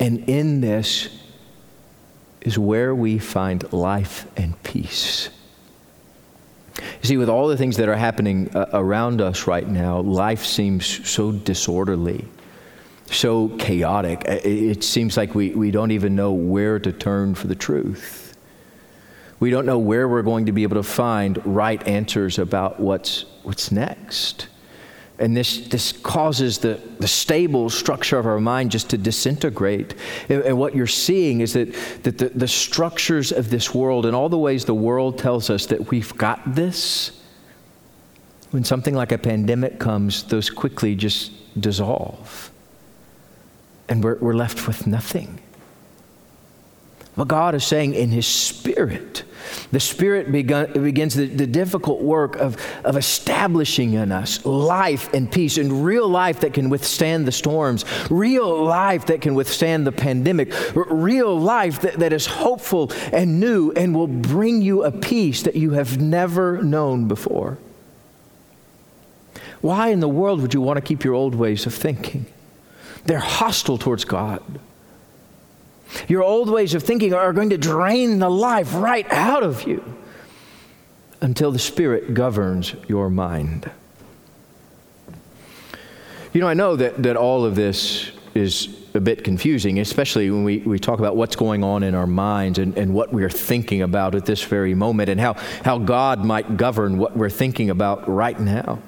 And 0.00 0.26
in 0.26 0.62
this 0.62 1.22
is 2.40 2.58
where 2.58 2.94
we 2.94 3.18
find 3.18 3.70
life 3.74 4.26
and 4.38 4.62
peace. 4.62 5.28
You 6.78 6.82
see, 7.02 7.16
with 7.18 7.28
all 7.28 7.46
the 7.48 7.58
things 7.58 7.76
that 7.76 7.90
are 7.90 7.94
happening 7.94 8.56
uh, 8.56 8.70
around 8.72 9.20
us 9.20 9.46
right 9.46 9.68
now, 9.68 10.00
life 10.00 10.46
seems 10.46 11.06
so 11.06 11.30
disorderly, 11.30 12.24
so 13.10 13.48
chaotic. 13.58 14.22
It 14.24 14.82
seems 14.82 15.18
like 15.18 15.34
we, 15.34 15.50
we 15.50 15.70
don't 15.70 15.90
even 15.90 16.16
know 16.16 16.32
where 16.32 16.78
to 16.78 16.90
turn 16.90 17.34
for 17.34 17.48
the 17.48 17.54
truth. 17.54 18.19
We 19.40 19.50
don't 19.50 19.64
know 19.66 19.78
where 19.78 20.06
we're 20.06 20.22
going 20.22 20.46
to 20.46 20.52
be 20.52 20.62
able 20.62 20.76
to 20.76 20.82
find 20.82 21.44
right 21.46 21.86
answers 21.88 22.38
about 22.38 22.78
what's, 22.78 23.24
what's 23.42 23.72
next. 23.72 24.48
And 25.18 25.36
this, 25.36 25.68
this 25.68 25.92
causes 25.92 26.58
the, 26.58 26.80
the 26.98 27.08
stable 27.08 27.68
structure 27.68 28.18
of 28.18 28.26
our 28.26 28.40
mind 28.40 28.70
just 28.70 28.90
to 28.90 28.98
disintegrate. 28.98 29.94
And, 30.28 30.42
and 30.42 30.58
what 30.58 30.74
you're 30.74 30.86
seeing 30.86 31.40
is 31.40 31.54
that, 31.54 31.74
that 32.04 32.18
the, 32.18 32.28
the 32.30 32.48
structures 32.48 33.32
of 33.32 33.50
this 33.50 33.74
world 33.74 34.06
and 34.06 34.14
all 34.14 34.28
the 34.28 34.38
ways 34.38 34.64
the 34.64 34.74
world 34.74 35.18
tells 35.18 35.50
us 35.50 35.66
that 35.66 35.90
we've 35.90 36.16
got 36.16 36.54
this, 36.54 37.20
when 38.50 38.64
something 38.64 38.94
like 38.94 39.12
a 39.12 39.18
pandemic 39.18 39.78
comes, 39.78 40.24
those 40.24 40.50
quickly 40.50 40.94
just 40.94 41.32
dissolve. 41.60 42.50
And 43.88 44.02
we're, 44.02 44.16
we're 44.16 44.34
left 44.34 44.66
with 44.66 44.86
nothing. 44.86 45.40
What 47.14 47.28
God 47.28 47.54
is 47.54 47.64
saying 47.64 47.94
in 47.94 48.10
His 48.10 48.26
Spirit 48.26 49.24
the 49.72 49.80
Spirit 49.80 50.30
begun, 50.32 50.72
begins 50.72 51.14
the, 51.14 51.26
the 51.26 51.46
difficult 51.46 52.00
work 52.00 52.36
of, 52.36 52.56
of 52.84 52.96
establishing 52.96 53.94
in 53.94 54.12
us 54.12 54.44
life 54.44 55.12
and 55.14 55.30
peace, 55.30 55.58
and 55.58 55.84
real 55.84 56.08
life 56.08 56.40
that 56.40 56.54
can 56.54 56.70
withstand 56.70 57.26
the 57.26 57.32
storms, 57.32 57.84
real 58.10 58.64
life 58.64 59.06
that 59.06 59.20
can 59.20 59.34
withstand 59.34 59.86
the 59.86 59.92
pandemic, 59.92 60.52
real 60.74 61.38
life 61.38 61.80
that, 61.82 61.94
that 61.94 62.12
is 62.12 62.26
hopeful 62.26 62.90
and 63.12 63.40
new 63.40 63.72
and 63.72 63.94
will 63.94 64.06
bring 64.06 64.62
you 64.62 64.82
a 64.84 64.90
peace 64.90 65.42
that 65.42 65.56
you 65.56 65.72
have 65.72 66.00
never 66.00 66.62
known 66.62 67.08
before. 67.08 67.58
Why 69.60 69.88
in 69.88 70.00
the 70.00 70.08
world 70.08 70.40
would 70.40 70.54
you 70.54 70.60
want 70.60 70.78
to 70.78 70.80
keep 70.80 71.04
your 71.04 71.14
old 71.14 71.34
ways 71.34 71.66
of 71.66 71.74
thinking? 71.74 72.26
They're 73.04 73.18
hostile 73.18 73.78
towards 73.78 74.04
God. 74.04 74.42
Your 76.10 76.24
old 76.24 76.50
ways 76.50 76.74
of 76.74 76.82
thinking 76.82 77.14
are 77.14 77.32
going 77.32 77.50
to 77.50 77.56
drain 77.56 78.18
the 78.18 78.28
life 78.28 78.74
right 78.74 79.06
out 79.12 79.44
of 79.44 79.62
you 79.62 79.96
until 81.20 81.52
the 81.52 81.58
Spirit 81.60 82.14
governs 82.14 82.74
your 82.88 83.08
mind. 83.08 83.70
You 86.32 86.40
know, 86.40 86.48
I 86.48 86.54
know 86.54 86.74
that, 86.74 87.00
that 87.04 87.16
all 87.16 87.44
of 87.44 87.54
this 87.54 88.10
is 88.34 88.76
a 88.92 88.98
bit 88.98 89.22
confusing, 89.22 89.78
especially 89.78 90.28
when 90.32 90.42
we, 90.42 90.58
we 90.58 90.80
talk 90.80 90.98
about 90.98 91.14
what's 91.14 91.36
going 91.36 91.62
on 91.62 91.84
in 91.84 91.94
our 91.94 92.08
minds 92.08 92.58
and, 92.58 92.76
and 92.76 92.92
what 92.92 93.12
we're 93.12 93.30
thinking 93.30 93.80
about 93.80 94.16
at 94.16 94.26
this 94.26 94.42
very 94.42 94.74
moment 94.74 95.10
and 95.10 95.20
how, 95.20 95.34
how 95.64 95.78
God 95.78 96.24
might 96.24 96.56
govern 96.56 96.98
what 96.98 97.16
we're 97.16 97.30
thinking 97.30 97.70
about 97.70 98.08
right 98.08 98.38
now. 98.40 98.80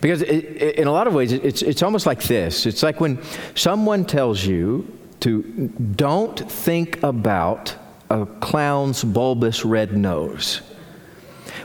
Because 0.00 0.22
it, 0.22 0.30
it, 0.30 0.76
in 0.76 0.86
a 0.86 0.92
lot 0.92 1.06
of 1.06 1.12
ways, 1.12 1.32
it's, 1.32 1.60
it's 1.60 1.82
almost 1.82 2.06
like 2.06 2.22
this 2.22 2.64
it's 2.64 2.82
like 2.82 2.98
when 2.98 3.22
someone 3.54 4.06
tells 4.06 4.42
you 4.42 4.90
to 5.24 5.42
don't 5.96 6.38
think 6.38 7.02
about 7.02 7.74
a 8.10 8.26
clown's 8.26 9.02
bulbous 9.02 9.64
red 9.64 9.96
nose. 9.96 10.60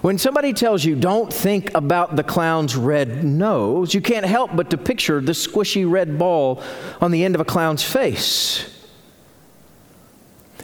When 0.01 0.17
somebody 0.17 0.53
tells 0.53 0.85
you 0.85 0.95
don't 0.95 1.31
think 1.31 1.73
about 1.75 2.15
the 2.15 2.23
clown's 2.23 2.77
red 2.77 3.25
nose, 3.25 3.93
you 3.93 3.99
can't 3.99 4.25
help 4.25 4.55
but 4.55 4.69
to 4.69 4.77
picture 4.77 5.19
the 5.19 5.33
squishy 5.33 5.89
red 5.89 6.17
ball 6.17 6.63
on 7.01 7.11
the 7.11 7.25
end 7.25 7.35
of 7.35 7.41
a 7.41 7.45
clown's 7.45 7.83
face. 7.83 8.87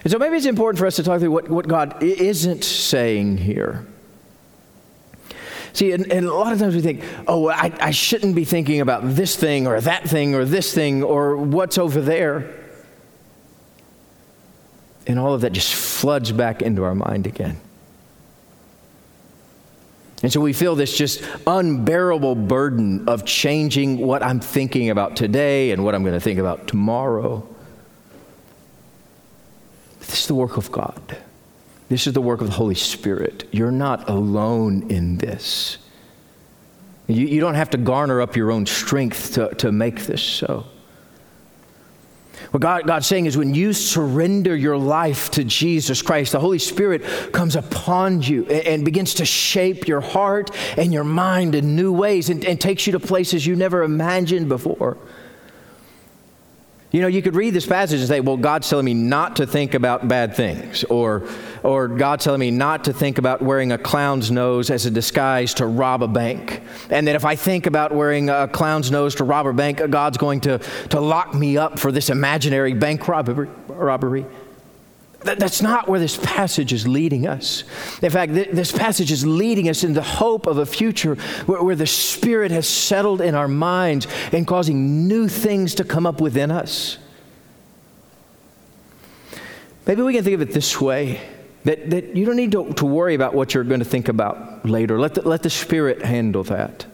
And 0.04 0.12
so 0.12 0.18
maybe 0.18 0.38
it's 0.38 0.46
important 0.46 0.80
for 0.80 0.86
us 0.86 0.96
to 0.96 1.04
talk 1.04 1.20
through 1.20 1.32
what, 1.32 1.50
what 1.50 1.68
God 1.68 2.02
isn't 2.02 2.64
saying 2.64 3.38
here. 3.38 3.86
See, 5.74 5.92
and, 5.92 6.10
and, 6.10 6.26
a 6.26 6.34
lot 6.34 6.54
of 6.54 6.60
times 6.60 6.74
we 6.74 6.80
think, 6.80 7.04
oh, 7.28 7.50
I, 7.50 7.74
I 7.82 7.92
shouldn't 7.92 8.36
be 8.36 8.46
thinking 8.46 8.80
about 8.80 9.02
this 9.04 9.36
thing 9.36 9.68
or 9.68 9.82
that 9.82 10.08
thing 10.08 10.34
or 10.34 10.46
this 10.46 10.74
thing 10.74 11.04
or 11.04 11.36
what's 11.36 11.78
over 11.78 12.00
there. 12.00 12.65
And 15.08 15.20
all 15.20 15.34
of 15.34 15.42
that 15.42 15.52
just 15.52 15.74
floods 15.74 16.32
back 16.32 16.62
into 16.62 16.84
our 16.84 16.96
mind 16.96 17.28
again. 17.28 17.60
And 20.24 20.32
so 20.32 20.42
we 20.42 20.54
feel 20.54 20.76
this 20.76 20.98
just 20.98 21.22
unbearable 21.46 22.36
burden 22.36 23.08
of 23.08 23.26
changing 23.26 24.00
what 24.00 24.24
I'm 24.24 24.40
thinking 24.40 24.90
about 24.90 25.16
today 25.16 25.72
and 25.72 25.86
what 25.86 25.94
I'm 25.94 26.04
going 26.04 26.16
to 26.16 26.20
think 26.20 26.40
about 26.40 26.68
tomorrow. 26.68 27.48
This 30.00 30.22
is 30.22 30.28
the 30.28 30.36
work 30.36 30.58
of 30.58 30.72
God. 30.72 31.18
This 31.90 32.08
is 32.08 32.14
the 32.14 32.22
work 32.22 32.42
of 32.42 32.48
the 32.48 32.54
Holy 32.54 32.76
Spirit. 32.76 33.48
You're 33.52 33.72
not 33.72 34.10
alone 34.10 34.90
in 34.90 35.18
this. 35.18 35.78
You, 37.08 37.28
you 37.28 37.40
don't 37.40 37.54
have 37.54 37.70
to 37.72 37.78
garner 37.78 38.22
up 38.22 38.36
your 38.36 38.52
own 38.52 38.66
strength 38.66 39.34
to, 39.34 39.54
to 39.56 39.72
make 39.72 40.08
this 40.08 40.24
so. 40.24 40.66
What 42.56 42.62
God, 42.62 42.88
God's 42.88 43.06
saying 43.06 43.26
is 43.26 43.36
when 43.36 43.54
you 43.54 43.74
surrender 43.74 44.56
your 44.56 44.78
life 44.78 45.30
to 45.32 45.44
Jesus 45.44 46.02
Christ, 46.02 46.32
the 46.32 46.40
Holy 46.40 46.58
Spirit 46.58 47.04
comes 47.34 47.58
upon 47.58 48.22
you 48.22 48.46
and, 48.46 48.66
and 48.66 48.86
begins 48.86 49.16
to 49.16 49.26
shape 49.26 49.90
your 49.90 50.00
heart 50.00 50.52
and 50.78 50.94
your 50.94 51.04
mind 51.04 51.54
in 51.54 51.76
new 51.76 51.92
ways 51.92 52.30
and, 52.30 52.46
and 52.46 52.62
takes 52.62 52.88
you 52.88 52.94
to 52.94 53.00
places 53.02 53.46
you 53.46 53.58
never 53.58 53.84
imagined 53.84 54.48
before. 54.48 54.98
You 56.92 57.02
know, 57.02 57.08
you 57.08 57.22
could 57.22 57.36
read 57.36 57.54
this 57.54 57.66
passage 57.66 58.00
and 58.00 58.08
say, 58.08 58.22
well, 58.22 58.38
God's 58.38 58.70
telling 58.70 58.86
me 58.86 58.94
not 58.94 59.36
to 59.38 59.48
think 59.48 59.74
about 59.74 60.08
bad 60.08 60.36
things, 60.36 60.84
or, 60.86 61.28
or 61.64 61.88
God's 61.88 62.24
telling 62.24 62.40
me 62.40 62.52
not 62.52 62.86
to 62.86 62.94
think 62.94 63.18
about 63.18 63.42
wearing 63.42 63.72
a 63.72 63.78
clown's 63.78 64.32
nose 64.32 64.70
as 64.70 64.86
a 64.86 64.92
disguise 64.92 65.54
to 65.56 65.66
rob 65.66 66.04
a 66.04 66.08
bank. 66.08 66.62
And 66.90 67.08
that 67.08 67.16
if 67.16 67.26
I 67.26 67.36
think 67.36 67.66
about 67.66 67.92
wearing 67.92 68.30
a 68.30 68.48
clown's 68.48 68.92
nose 68.92 69.16
to 69.16 69.24
rob 69.24 69.48
a 69.48 69.54
bank, 69.54 69.82
God's 69.90 70.18
going 70.18 70.42
to, 70.42 70.60
to 70.90 71.00
lock 71.02 71.34
me 71.34 71.58
up 71.58 71.80
for 71.80 71.92
this 71.92 72.10
imaginary 72.10 72.74
bank 72.74 73.08
robbery. 73.08 73.50
robbery. 73.68 74.26
That's 75.26 75.62
not 75.62 75.90
where 75.90 76.00
this 76.00 76.18
passage 76.18 76.72
is 76.72 76.88
leading 76.88 77.26
us. 77.26 77.64
In 78.02 78.12
fact, 78.12 78.34
this 78.34 78.72
passage 78.72 79.12
is 79.12 79.26
leading 79.26 79.68
us 79.68 79.84
in 79.84 79.94
the 79.94 80.04
hope 80.04 80.46
of 80.46 80.60
a 80.60 80.66
future 80.66 81.16
where, 81.48 81.64
where 81.64 81.76
the 81.76 81.88
Spirit 81.88 82.52
has 82.52 82.68
settled 82.70 83.22
in 83.22 83.34
our 83.34 83.48
minds 83.48 84.08
and 84.32 84.46
causing 84.46 85.08
new 85.08 85.28
things 85.28 85.76
to 85.76 85.84
come 85.84 86.06
up 86.06 86.22
within 86.22 86.52
us. 86.52 87.00
Maybe 89.88 90.02
we 90.04 90.14
can 90.14 90.24
think 90.24 90.36
of 90.36 90.42
it 90.42 90.52
this 90.52 90.80
way 90.80 91.22
that, 91.64 91.90
that 91.90 92.16
you 92.16 92.26
don't 92.26 92.36
need 92.36 92.52
to, 92.52 92.72
to 92.74 92.86
worry 92.86 93.16
about 93.16 93.34
what 93.34 93.54
you're 93.54 93.64
going 93.64 93.80
to 93.80 93.86
think 93.86 94.08
about 94.08 94.66
later. 94.66 95.00
Let 95.00 95.16
the, 95.16 95.28
let 95.28 95.44
the 95.44 95.50
Spirit 95.50 96.04
handle 96.04 96.44
that. 96.44 96.86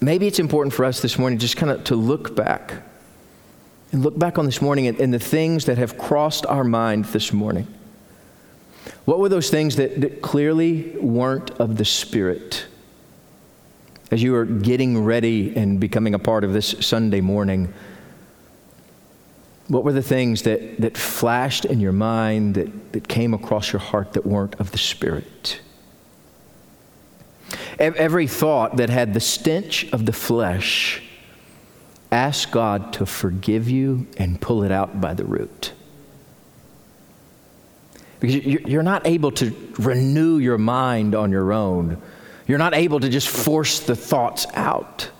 Maybe 0.00 0.26
it's 0.26 0.38
important 0.38 0.74
for 0.74 0.84
us 0.84 1.00
this 1.00 1.18
morning 1.18 1.38
just 1.38 1.56
kind 1.56 1.72
of 1.72 1.84
to 1.84 1.96
look 1.96 2.36
back 2.36 2.82
and 3.96 4.04
look 4.04 4.18
back 4.18 4.36
on 4.36 4.44
this 4.44 4.60
morning 4.60 4.86
and, 4.88 5.00
and 5.00 5.14
the 5.14 5.18
things 5.18 5.64
that 5.64 5.78
have 5.78 5.96
crossed 5.96 6.44
our 6.44 6.64
mind 6.64 7.06
this 7.06 7.32
morning. 7.32 7.66
What 9.06 9.20
were 9.20 9.30
those 9.30 9.48
things 9.48 9.76
that, 9.76 10.02
that 10.02 10.20
clearly 10.20 10.94
weren't 11.00 11.50
of 11.52 11.78
the 11.78 11.84
Spirit? 11.86 12.66
As 14.10 14.22
you 14.22 14.32
were 14.32 14.44
getting 14.44 15.02
ready 15.02 15.56
and 15.56 15.80
becoming 15.80 16.12
a 16.12 16.18
part 16.18 16.44
of 16.44 16.52
this 16.52 16.74
Sunday 16.80 17.22
morning, 17.22 17.72
what 19.68 19.82
were 19.82 19.94
the 19.94 20.02
things 20.02 20.42
that, 20.42 20.78
that 20.78 20.98
flashed 20.98 21.64
in 21.64 21.80
your 21.80 21.92
mind, 21.92 22.56
that, 22.56 22.92
that 22.92 23.08
came 23.08 23.32
across 23.32 23.72
your 23.72 23.80
heart 23.80 24.12
that 24.12 24.26
weren't 24.26 24.56
of 24.56 24.72
the 24.72 24.78
Spirit? 24.78 25.60
Every 27.78 28.26
thought 28.26 28.76
that 28.76 28.90
had 28.90 29.14
the 29.14 29.20
stench 29.20 29.90
of 29.90 30.04
the 30.04 30.12
flesh 30.12 31.02
ask 32.12 32.50
God 32.50 32.92
to 32.94 33.06
forgive 33.06 33.68
you 33.68 34.06
and 34.16 34.40
pull 34.40 34.62
it 34.62 34.72
out 34.72 35.00
by 35.00 35.14
the 35.14 35.24
root. 35.24 35.72
Because 38.20 38.44
you're 38.46 38.82
not 38.82 39.06
able 39.06 39.30
to 39.32 39.54
renew 39.78 40.38
your 40.38 40.58
mind 40.58 41.14
on 41.14 41.30
your 41.30 41.52
own. 41.52 42.00
You're 42.46 42.58
not 42.58 42.74
able 42.74 43.00
to 43.00 43.08
just 43.08 43.28
force 43.28 43.80
the 43.80 43.96
thoughts 43.96 44.46
out. 44.54 45.10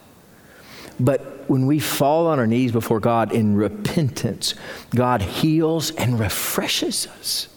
But 0.99 1.49
when 1.49 1.67
we 1.67 1.79
fall 1.79 2.27
on 2.27 2.39
our 2.39 2.47
knees 2.47 2.71
before 2.71 2.99
God 2.99 3.31
in 3.31 3.55
repentance, 3.55 4.55
God 4.95 5.21
heals 5.21 5.91
and 5.91 6.19
refreshes 6.19 7.07
us. 7.07 7.47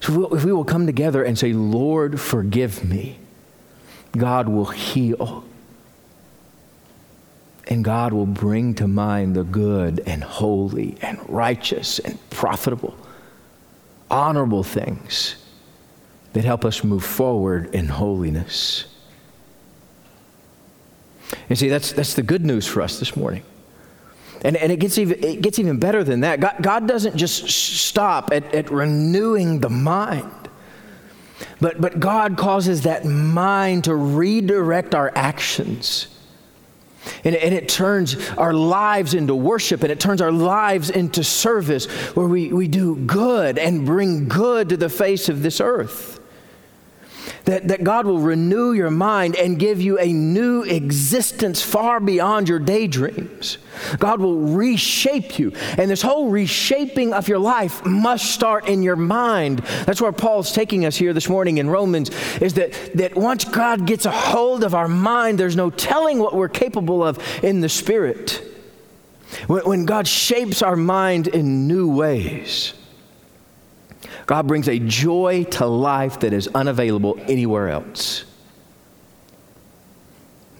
So 0.00 0.32
if 0.34 0.44
we 0.44 0.52
will 0.52 0.64
come 0.64 0.86
together 0.86 1.24
and 1.24 1.36
say, 1.36 1.52
Lord, 1.52 2.20
forgive 2.20 2.84
me, 2.84 3.18
God 4.16 4.48
will 4.48 4.66
heal 4.66 5.44
and 7.66 7.84
God 7.84 8.12
will 8.12 8.26
bring 8.26 8.74
to 8.74 8.86
mind 8.86 9.34
the 9.34 9.44
good 9.44 10.02
and 10.06 10.22
holy 10.22 10.96
and 11.02 11.18
righteous 11.28 11.98
and 11.98 12.18
profitable, 12.30 12.96
honorable 14.10 14.62
things 14.62 15.36
that 16.32 16.44
help 16.44 16.64
us 16.64 16.84
move 16.84 17.04
forward 17.04 17.74
in 17.74 17.86
holiness. 17.86 18.84
And 21.48 21.58
see, 21.58 21.68
that's, 21.68 21.92
that's 21.92 22.14
the 22.14 22.22
good 22.22 22.44
news 22.44 22.66
for 22.66 22.82
us 22.82 23.00
this 23.00 23.16
morning. 23.16 23.42
And, 24.42 24.56
and 24.56 24.70
it, 24.70 24.78
gets 24.78 24.98
even, 24.98 25.24
it 25.24 25.40
gets 25.40 25.58
even 25.58 25.78
better 25.78 26.04
than 26.04 26.20
that. 26.20 26.40
God, 26.40 26.56
God 26.60 26.86
doesn't 26.86 27.16
just 27.16 27.48
stop 27.48 28.32
at, 28.32 28.54
at 28.54 28.70
renewing 28.70 29.60
the 29.60 29.70
mind, 29.70 30.30
but, 31.60 31.80
but 31.80 31.98
God 31.98 32.36
causes 32.36 32.82
that 32.82 33.04
mind 33.04 33.84
to 33.84 33.94
redirect 33.94 34.94
our 34.94 35.10
actions. 35.16 36.08
And, 37.24 37.34
and, 37.34 37.54
it 37.54 37.68
turns 37.68 38.16
our 38.30 38.52
lives 38.52 39.14
into 39.14 39.34
worship 39.34 39.82
and 39.82 39.92
it 39.92 40.00
turns 40.00 40.20
our 40.20 40.32
lives 40.32 40.90
into 40.90 41.24
service 41.24 41.86
where 42.14 42.26
we, 42.26 42.52
we 42.52 42.68
do 42.68 42.96
good 42.96 43.58
and 43.58 43.86
bring 43.86 44.28
good 44.28 44.68
to 44.70 44.76
the 44.76 44.88
face 44.88 45.28
of 45.28 45.42
this 45.42 45.60
earth. 45.60 46.20
That, 47.46 47.68
that 47.68 47.84
God 47.84 48.06
will 48.06 48.18
renew 48.18 48.72
your 48.72 48.90
mind 48.90 49.36
and 49.36 49.56
give 49.56 49.80
you 49.80 50.00
a 50.00 50.12
new 50.12 50.62
existence 50.64 51.62
far 51.62 52.00
beyond 52.00 52.48
your 52.48 52.58
daydreams. 52.58 53.58
God 53.98 54.20
will 54.20 54.40
reshape 54.40 55.38
you. 55.38 55.52
And 55.78 55.88
this 55.88 56.02
whole 56.02 56.28
reshaping 56.28 57.12
of 57.12 57.28
your 57.28 57.38
life 57.38 57.84
must 57.86 58.32
start 58.32 58.68
in 58.68 58.82
your 58.82 58.96
mind. 58.96 59.60
That's 59.84 60.00
where 60.00 60.10
Paul's 60.10 60.50
taking 60.50 60.84
us 60.84 60.96
here 60.96 61.12
this 61.12 61.28
morning 61.28 61.58
in 61.58 61.70
Romans, 61.70 62.10
is 62.40 62.54
that, 62.54 62.72
that 62.94 63.14
once 63.14 63.44
God 63.44 63.86
gets 63.86 64.06
a 64.06 64.10
hold 64.10 64.64
of 64.64 64.74
our 64.74 64.88
mind, 64.88 65.38
there's 65.38 65.54
no 65.54 65.70
telling 65.70 66.18
what 66.18 66.34
we're 66.34 66.48
capable 66.48 67.04
of 67.04 67.18
in 67.44 67.60
the 67.60 67.68
Spirit. 67.68 68.42
When, 69.46 69.62
when 69.64 69.86
God 69.86 70.08
shapes 70.08 70.62
our 70.62 70.76
mind 70.76 71.28
in 71.28 71.68
new 71.68 71.88
ways. 71.88 72.74
God 74.26 74.48
brings 74.48 74.68
a 74.68 74.78
joy 74.80 75.44
to 75.52 75.66
life 75.66 76.20
that 76.20 76.32
is 76.32 76.48
unavailable 76.48 77.18
anywhere 77.28 77.68
else. 77.68 78.24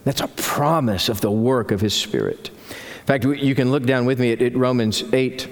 That's 0.04 0.20
a 0.20 0.28
promise 0.28 1.08
of 1.08 1.20
the 1.20 1.32
work 1.32 1.72
of 1.72 1.80
His 1.80 1.92
Spirit. 1.92 2.50
In 2.50 3.06
fact, 3.06 3.24
you 3.24 3.54
can 3.56 3.72
look 3.72 3.84
down 3.84 4.06
with 4.06 4.20
me 4.20 4.32
at, 4.32 4.40
at 4.40 4.56
Romans 4.56 5.02
8, 5.12 5.48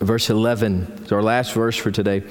verse 0.00 0.28
11. 0.28 1.00
It's 1.02 1.12
our 1.12 1.22
last 1.22 1.54
verse 1.54 1.76
for 1.76 1.90
today. 1.90 2.22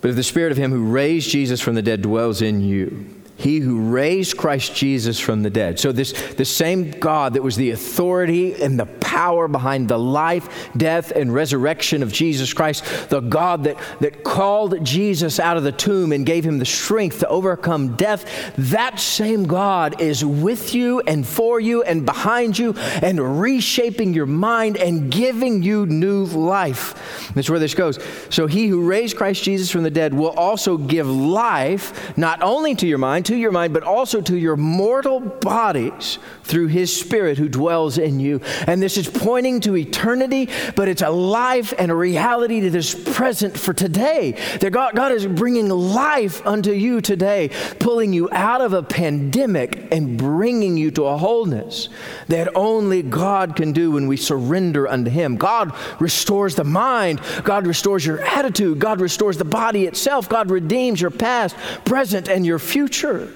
But 0.00 0.10
if 0.10 0.16
the 0.16 0.22
Spirit 0.22 0.52
of 0.52 0.58
Him 0.58 0.70
who 0.70 0.84
raised 0.84 1.30
Jesus 1.30 1.62
from 1.62 1.74
the 1.74 1.82
dead 1.82 2.02
dwells 2.02 2.42
in 2.42 2.60
you, 2.60 3.18
he 3.38 3.60
who 3.60 3.90
raised 3.90 4.36
Christ 4.36 4.74
Jesus 4.74 5.20
from 5.20 5.44
the 5.44 5.50
dead. 5.50 5.78
So, 5.78 5.92
this 5.92 6.12
the 6.34 6.44
same 6.44 6.90
God 6.90 7.34
that 7.34 7.42
was 7.42 7.54
the 7.54 7.70
authority 7.70 8.60
and 8.60 8.78
the 8.78 8.86
power 9.08 9.48
behind 9.48 9.88
the 9.88 9.98
life, 9.98 10.68
death, 10.76 11.12
and 11.12 11.32
resurrection 11.32 12.02
of 12.02 12.12
Jesus 12.12 12.52
Christ, 12.52 13.08
the 13.08 13.20
God 13.20 13.64
that, 13.64 13.78
that 14.00 14.22
called 14.22 14.84
Jesus 14.84 15.40
out 15.40 15.56
of 15.56 15.62
the 15.62 15.72
tomb 15.72 16.12
and 16.12 16.26
gave 16.26 16.44
him 16.44 16.58
the 16.58 16.66
strength 16.66 17.20
to 17.20 17.28
overcome 17.28 17.96
death, 17.96 18.52
that 18.58 19.00
same 19.00 19.44
God 19.44 19.98
is 19.98 20.22
with 20.22 20.74
you 20.74 21.00
and 21.00 21.26
for 21.26 21.58
you 21.58 21.82
and 21.84 22.04
behind 22.04 22.58
you 22.58 22.74
and 23.00 23.40
reshaping 23.40 24.12
your 24.12 24.26
mind 24.26 24.76
and 24.76 25.10
giving 25.10 25.62
you 25.62 25.86
new 25.86 26.26
life. 26.26 27.32
That's 27.34 27.48
where 27.48 27.58
this 27.58 27.74
goes. 27.74 27.98
So, 28.28 28.46
he 28.46 28.66
who 28.66 28.86
raised 28.86 29.16
Christ 29.16 29.42
Jesus 29.42 29.70
from 29.70 29.84
the 29.84 29.90
dead 29.90 30.12
will 30.12 30.30
also 30.30 30.76
give 30.76 31.08
life 31.08 32.14
not 32.18 32.42
only 32.42 32.74
to 32.74 32.86
your 32.86 32.98
mind, 32.98 33.24
to 33.26 33.36
your 33.36 33.52
mind, 33.52 33.72
but 33.72 33.84
also 33.84 34.20
to 34.20 34.36
your 34.36 34.56
mortal 34.56 35.20
bodies 35.20 36.18
through 36.42 36.66
his 36.66 36.94
spirit 36.94 37.38
who 37.38 37.48
dwells 37.48 37.96
in 37.96 38.20
you. 38.20 38.42
And 38.66 38.82
this 38.82 38.97
is 38.98 39.08
pointing 39.08 39.60
to 39.60 39.76
eternity, 39.76 40.48
but 40.76 40.88
it's 40.88 41.02
a 41.02 41.10
life 41.10 41.72
and 41.78 41.90
a 41.90 41.94
reality 41.94 42.60
that 42.60 42.74
is 42.74 42.94
present 42.94 43.58
for 43.58 43.72
today. 43.72 44.32
That 44.60 44.70
God, 44.70 44.94
God 44.94 45.12
is 45.12 45.26
bringing 45.26 45.68
life 45.68 46.46
unto 46.46 46.72
you 46.72 47.00
today, 47.00 47.50
pulling 47.78 48.12
you 48.12 48.28
out 48.32 48.60
of 48.60 48.72
a 48.72 48.82
pandemic 48.82 49.88
and 49.92 50.18
bringing 50.18 50.76
you 50.76 50.90
to 50.92 51.04
a 51.04 51.16
wholeness 51.16 51.88
that 52.26 52.54
only 52.56 53.02
God 53.02 53.56
can 53.56 53.72
do 53.72 53.92
when 53.92 54.06
we 54.08 54.16
surrender 54.16 54.88
unto 54.88 55.10
him. 55.10 55.36
God 55.36 55.74
restores 56.00 56.54
the 56.54 56.64
mind, 56.64 57.20
God 57.44 57.66
restores 57.66 58.04
your 58.04 58.20
attitude, 58.20 58.78
God 58.78 59.00
restores 59.00 59.38
the 59.38 59.44
body 59.44 59.86
itself, 59.86 60.28
God 60.28 60.50
redeems 60.50 61.00
your 61.00 61.10
past, 61.10 61.56
present, 61.84 62.28
and 62.28 62.44
your 62.44 62.58
future. 62.58 63.32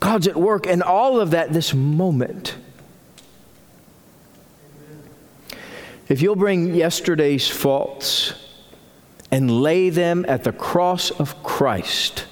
God's 0.00 0.28
at 0.28 0.36
work 0.36 0.66
in 0.66 0.82
all 0.82 1.20
of 1.20 1.32
that 1.32 1.52
this 1.52 1.74
moment. 1.74 2.56
If 6.08 6.22
you'll 6.22 6.36
bring 6.36 6.74
yesterday's 6.74 7.48
faults 7.48 8.32
and 9.30 9.60
lay 9.60 9.90
them 9.90 10.24
at 10.26 10.44
the 10.44 10.52
cross 10.52 11.10
of 11.10 11.42
Christ, 11.42 12.24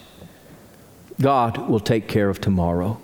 God 1.20 1.68
will 1.68 1.80
take 1.80 2.08
care 2.08 2.30
of 2.30 2.40
tomorrow. 2.40 3.00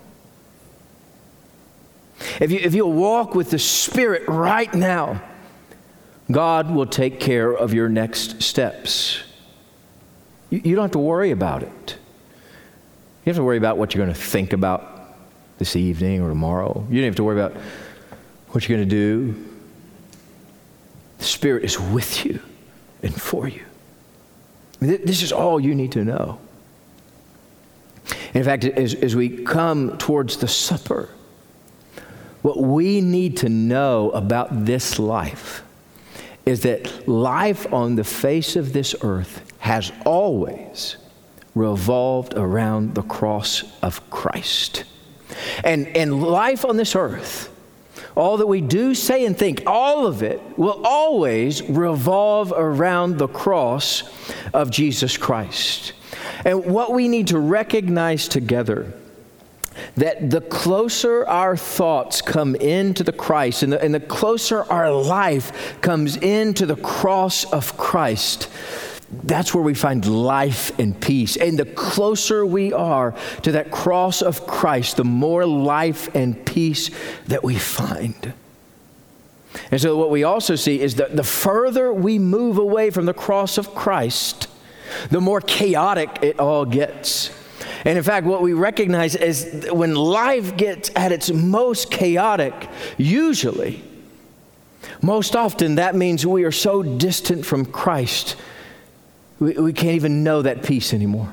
If, 2.39 2.51
you, 2.51 2.59
if 2.59 2.73
you'll 2.73 2.93
walk 2.93 3.35
with 3.35 3.51
the 3.51 3.59
Spirit 3.59 4.27
right 4.27 4.73
now, 4.73 5.21
God 6.31 6.71
will 6.71 6.85
take 6.85 7.19
care 7.19 7.51
of 7.51 7.73
your 7.73 7.89
next 7.89 8.41
steps. 8.41 9.21
You, 10.49 10.61
you 10.63 10.75
don't 10.75 10.85
have 10.85 10.91
to 10.91 10.99
worry 10.99 11.31
about 11.31 11.63
it. 11.63 11.97
You 13.25 13.29
have 13.29 13.35
to 13.35 13.43
worry 13.43 13.57
about 13.57 13.77
what 13.77 13.93
you're 13.93 14.03
going 14.03 14.15
to 14.15 14.21
think 14.21 14.53
about 14.53 15.17
this 15.59 15.75
evening 15.75 16.21
or 16.21 16.29
tomorrow. 16.29 16.85
You 16.89 17.01
don't 17.01 17.05
have 17.05 17.15
to 17.17 17.23
worry 17.23 17.39
about 17.39 17.61
what 18.49 18.67
you're 18.67 18.77
going 18.77 18.89
to 18.89 18.95
do. 18.95 19.52
The 21.23 21.29
Spirit 21.29 21.63
is 21.63 21.79
with 21.79 22.25
you 22.25 22.41
and 23.01 23.15
for 23.15 23.47
you. 23.47 23.63
This 24.81 25.23
is 25.23 25.31
all 25.31 25.57
you 25.57 25.73
need 25.73 25.93
to 25.93 26.03
know. 26.03 26.37
In 28.33 28.43
fact, 28.43 28.65
as, 28.65 28.93
as 28.93 29.15
we 29.15 29.29
come 29.29 29.97
towards 29.97 30.35
the 30.35 30.49
supper, 30.49 31.07
what 32.41 32.57
we 32.57 32.99
need 32.99 33.37
to 33.37 33.47
know 33.47 34.11
about 34.11 34.65
this 34.65 34.99
life 34.99 35.63
is 36.45 36.63
that 36.63 37.07
life 37.07 37.71
on 37.71 37.95
the 37.95 38.03
face 38.03 38.57
of 38.57 38.73
this 38.73 38.93
earth 39.01 39.49
has 39.59 39.93
always 40.05 40.97
revolved 41.55 42.33
around 42.33 42.95
the 42.95 43.01
cross 43.01 43.63
of 43.81 44.09
Christ. 44.09 44.83
And, 45.63 45.87
and 45.95 46.21
life 46.21 46.65
on 46.65 46.75
this 46.75 46.97
earth, 46.97 47.49
all 48.15 48.37
that 48.37 48.47
we 48.47 48.61
do, 48.61 48.93
say, 48.93 49.25
and 49.25 49.37
think, 49.37 49.63
all 49.65 50.05
of 50.05 50.21
it 50.21 50.41
will 50.57 50.81
always 50.85 51.63
revolve 51.63 52.53
around 52.55 53.17
the 53.17 53.27
cross 53.27 54.03
of 54.53 54.69
Jesus 54.69 55.17
Christ. 55.17 55.93
And 56.45 56.65
what 56.65 56.93
we 56.93 57.07
need 57.07 57.27
to 57.29 57.39
recognize 57.39 58.27
together 58.27 58.93
that 59.95 60.29
the 60.29 60.41
closer 60.41 61.25
our 61.27 61.57
thoughts 61.57 62.21
come 62.21 62.55
into 62.55 63.03
the 63.03 63.11
Christ 63.11 63.63
and 63.63 63.73
the, 63.73 63.81
and 63.81 63.93
the 63.93 63.99
closer 63.99 64.63
our 64.71 64.91
life 64.91 65.81
comes 65.81 66.15
into 66.17 66.65
the 66.65 66.75
cross 66.75 67.43
of 67.45 67.75
Christ, 67.77 68.49
that's 69.23 69.53
where 69.53 69.63
we 69.63 69.73
find 69.73 70.05
life 70.05 70.77
and 70.79 70.99
peace. 70.99 71.35
And 71.35 71.57
the 71.57 71.65
closer 71.65 72.45
we 72.45 72.73
are 72.73 73.13
to 73.43 73.51
that 73.53 73.71
cross 73.71 74.21
of 74.21 74.47
Christ, 74.47 74.97
the 74.97 75.03
more 75.03 75.45
life 75.45 76.13
and 76.15 76.45
peace 76.45 76.89
that 77.27 77.43
we 77.43 77.55
find. 77.55 78.33
And 79.69 79.79
so, 79.79 79.97
what 79.97 80.09
we 80.09 80.23
also 80.23 80.55
see 80.55 80.81
is 80.81 80.95
that 80.95 81.15
the 81.15 81.23
further 81.23 81.93
we 81.93 82.17
move 82.17 82.57
away 82.57 82.89
from 82.89 83.05
the 83.05 83.13
cross 83.13 83.57
of 83.57 83.75
Christ, 83.75 84.47
the 85.09 85.21
more 85.21 85.41
chaotic 85.41 86.19
it 86.21 86.39
all 86.39 86.65
gets. 86.65 87.31
And 87.85 87.97
in 87.97 88.03
fact, 88.03 88.25
what 88.25 88.41
we 88.41 88.53
recognize 88.53 89.15
is 89.15 89.67
when 89.71 89.93
life 89.93 90.55
gets 90.57 90.89
at 90.95 91.11
its 91.11 91.31
most 91.31 91.91
chaotic, 91.91 92.53
usually, 92.97 93.83
most 95.01 95.35
often, 95.35 95.75
that 95.75 95.93
means 95.93 96.25
we 96.25 96.45
are 96.45 96.51
so 96.51 96.81
distant 96.81 97.45
from 97.45 97.65
Christ 97.65 98.37
we, 99.43 99.53
we 99.53 99.73
can't 99.73 99.95
even 99.95 100.23
know 100.23 100.41
that 100.41 100.63
peace 100.63 100.93
anymore. 100.93 101.29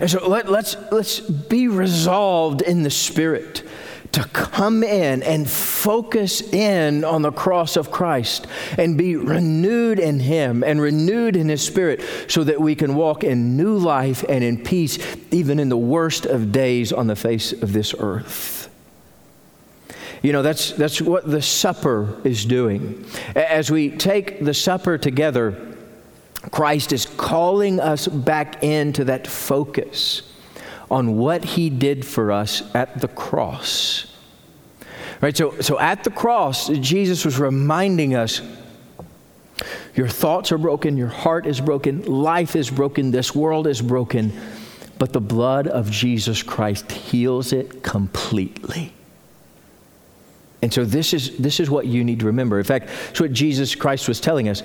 And 0.00 0.10
so 0.10 0.28
let, 0.28 0.48
let's, 0.48 0.76
let's 0.92 1.20
be 1.20 1.68
resolved 1.68 2.62
in 2.62 2.82
the 2.82 2.90
Spirit 2.90 3.64
to 4.12 4.24
come 4.24 4.82
in 4.82 5.22
and 5.22 5.48
focus 5.48 6.40
in 6.40 7.04
on 7.04 7.22
the 7.22 7.32
cross 7.32 7.76
of 7.76 7.90
Christ 7.90 8.46
and 8.78 8.96
be 8.96 9.16
renewed 9.16 9.98
in 9.98 10.20
Him 10.20 10.62
and 10.64 10.80
renewed 10.80 11.36
in 11.36 11.48
His 11.48 11.62
Spirit 11.62 12.02
so 12.28 12.44
that 12.44 12.60
we 12.60 12.74
can 12.74 12.94
walk 12.94 13.22
in 13.24 13.56
new 13.56 13.76
life 13.76 14.24
and 14.28 14.42
in 14.42 14.62
peace 14.62 14.98
even 15.30 15.58
in 15.58 15.68
the 15.68 15.76
worst 15.76 16.26
of 16.26 16.52
days 16.52 16.92
on 16.92 17.06
the 17.06 17.16
face 17.16 17.52
of 17.52 17.72
this 17.72 17.94
earth. 17.98 18.70
You 20.22 20.32
know, 20.32 20.42
that's, 20.42 20.72
that's 20.72 21.00
what 21.00 21.30
the 21.30 21.42
supper 21.42 22.20
is 22.24 22.44
doing. 22.44 23.04
As 23.36 23.70
we 23.70 23.90
take 23.90 24.44
the 24.44 24.54
supper 24.54 24.98
together, 24.98 25.67
Christ 26.50 26.92
is 26.92 27.04
calling 27.04 27.80
us 27.80 28.06
back 28.06 28.62
into 28.62 29.04
that 29.04 29.26
focus 29.26 30.22
on 30.90 31.16
what 31.16 31.44
he 31.44 31.68
did 31.68 32.04
for 32.04 32.32
us 32.32 32.62
at 32.74 33.00
the 33.00 33.08
cross. 33.08 34.14
Right? 35.20 35.36
So, 35.36 35.60
so 35.60 35.78
at 35.78 36.04
the 36.04 36.10
cross, 36.10 36.68
Jesus 36.68 37.24
was 37.24 37.38
reminding 37.38 38.14
us 38.14 38.40
your 39.94 40.08
thoughts 40.08 40.52
are 40.52 40.58
broken, 40.58 40.96
your 40.96 41.08
heart 41.08 41.44
is 41.46 41.60
broken, 41.60 42.02
life 42.02 42.54
is 42.54 42.70
broken, 42.70 43.10
this 43.10 43.34
world 43.34 43.66
is 43.66 43.82
broken, 43.82 44.32
but 44.96 45.12
the 45.12 45.20
blood 45.20 45.66
of 45.66 45.90
Jesus 45.90 46.42
Christ 46.42 46.92
heals 46.92 47.52
it 47.52 47.82
completely. 47.82 48.92
And 50.60 50.72
so 50.72 50.84
this 50.84 51.14
is, 51.14 51.36
this 51.38 51.60
is 51.60 51.70
what 51.70 51.86
you 51.86 52.02
need 52.02 52.20
to 52.20 52.26
remember. 52.26 52.58
In 52.58 52.64
fact, 52.64 52.90
it's 53.10 53.20
what 53.20 53.32
Jesus 53.32 53.74
Christ 53.74 54.08
was 54.08 54.20
telling 54.20 54.48
us. 54.48 54.62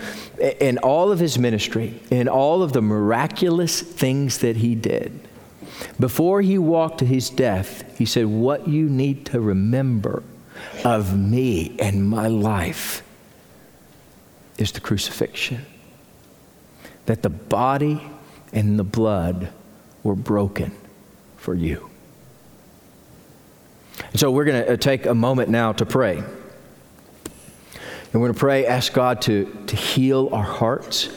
In 0.60 0.80
all 0.80 1.12
of 1.12 1.20
his 1.20 1.38
ministry, 1.38 2.00
in 2.10 2.28
all 2.28 2.64
of 2.64 2.74
the 2.74 2.82
miraculous 2.82 3.82
things 3.82 4.40
that 4.40 4.58
he 4.58 4.74
did, 4.74 5.28
before 6.00 6.42
he 6.42 6.58
walked 6.58 7.00
to 7.00 7.06
his 7.06 7.30
death, 7.30 7.98
he 7.98 8.06
said, 8.06 8.26
What 8.26 8.68
you 8.68 8.90
need 8.90 9.26
to 9.28 9.40
remember 9.40 10.24
of 10.84 11.18
me 11.18 11.76
and 11.80 12.08
my 12.08 12.28
life 12.28 13.04
is 14.58 14.72
the 14.72 14.80
crucifixion. 14.80 15.66
That 17.06 17.22
the 17.22 17.30
body 17.30 18.02
and 18.52 18.80
the 18.80 18.84
blood 18.84 19.50
were 20.04 20.16
broken 20.16 20.72
for 21.38 21.54
you. 21.54 21.90
And 24.14 24.20
so 24.20 24.30
we're 24.30 24.46
going 24.46 24.64
to 24.64 24.74
uh, 24.74 24.78
take 24.78 25.08
a 25.08 25.16
moment 25.16 25.50
now 25.50 25.74
to 25.74 25.88
pray. 25.88 26.18
And 26.18 26.28
we're 28.14 28.28
going 28.28 28.34
to 28.34 28.40
pray, 28.40 28.68
ask 28.68 28.94
God 28.94 29.24
to, 29.24 29.46
to 29.66 29.76
heal 29.76 30.30
our 30.32 30.44
hearts 30.44 31.10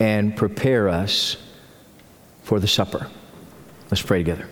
and 0.00 0.36
prepare 0.36 0.88
us 0.88 1.36
for 2.42 2.58
the 2.58 2.66
supper. 2.66 3.08
Let's 3.88 4.02
pray 4.02 4.18
together. 4.18 4.48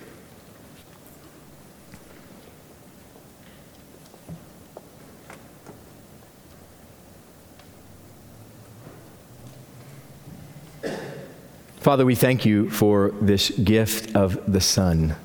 Father, 11.81 12.05
we 12.05 12.15
thank 12.15 12.45
you 12.45 12.69
for 12.69 13.11
this 13.19 13.49
gift 13.49 14.15
of 14.15 14.39
the 14.49 14.61
Son. 14.61 15.17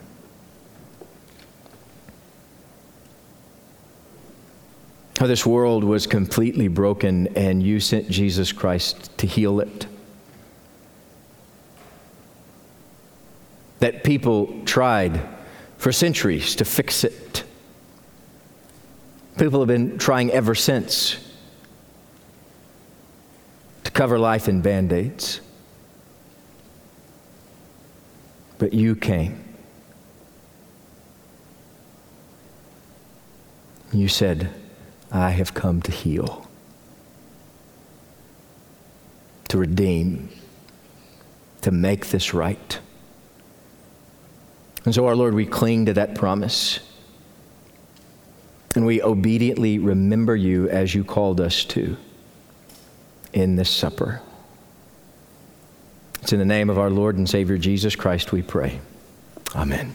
This 5.27 5.47
world 5.47 5.85
was 5.85 6.07
completely 6.07 6.69
broken 6.69 7.29
and 7.37 7.63
you 7.63 7.81
sent 7.81 8.11
Jesus 8.11 8.53
Christ 8.53 9.17
to 9.19 9.27
heal 9.27 9.59
it. 9.61 9.87
That 13.79 14.05
people 14.05 14.63
tried 14.65 15.21
for 15.79 15.93
centuries 15.93 16.55
to 16.57 16.65
fix 16.65 17.05
it. 17.05 17.45
People 19.39 19.61
have 19.61 19.69
been 19.69 19.99
trying 19.99 20.31
ever 20.31 20.55
since 20.55 21.17
to 23.85 23.91
cover 23.91 24.19
life 24.19 24.47
in 24.47 24.61
band 24.61 24.93
aids. 24.93 25.41
But 28.59 28.75
you 28.75 28.95
came. 28.95 29.43
You 33.93 34.09
said, 34.09 34.53
I 35.15 35.31
have 35.31 35.55
come 35.55 35.81
to 35.83 35.93
heal, 35.93 36.51
to 39.49 39.59
redeem, 39.59 40.29
to 41.63 41.71
make 41.71 42.09
this 42.09 42.35
right. 42.35 42.81
And 44.85 44.93
so, 44.93 45.07
our 45.07 45.15
Lord, 45.15 45.35
we 45.35 45.47
cling 45.47 45.87
to 45.87 45.95
that 45.95 46.17
promise. 46.17 46.81
And 48.75 48.85
we 48.85 49.01
obediently 49.01 49.79
remember 49.79 50.35
you 50.35 50.69
as 50.69 50.97
you 50.97 51.05
called 51.05 51.41
us 51.41 51.65
to 51.67 51.97
in 53.33 53.55
this 53.55 53.71
supper. 53.71 54.21
It's 56.23 56.33
in 56.33 56.41
the 56.41 56.45
name 56.45 56.71
of 56.71 56.79
our 56.79 56.91
Lord 56.91 57.17
and 57.17 57.29
Savior 57.29 57.57
Jesus 57.57 57.95
Christ 57.95 58.33
we 58.33 58.43
pray. 58.43 58.81
Amen. 59.55 59.95